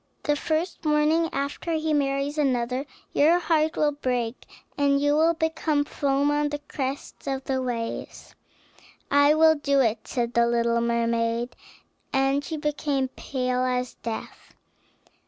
[0.23, 5.85] The first morning after he marries another your heart will break, and you will become
[5.85, 8.33] foam on the crest of the waves."
[9.11, 11.55] "I will do it," said the little mermaid,
[12.11, 14.55] and she became pale as death.